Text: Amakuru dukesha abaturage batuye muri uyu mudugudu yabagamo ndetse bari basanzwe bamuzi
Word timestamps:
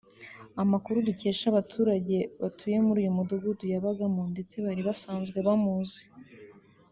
Amakuru 0.63 0.97
dukesha 1.07 1.45
abaturage 1.49 2.17
batuye 2.41 2.77
muri 2.85 2.97
uyu 3.01 3.15
mudugudu 3.17 3.63
yabagamo 3.73 4.21
ndetse 4.31 4.55
bari 4.65 4.81
basanzwe 4.87 5.37
bamuzi 5.47 6.03